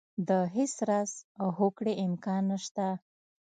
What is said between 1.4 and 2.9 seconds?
هوکړې امکان نه شته.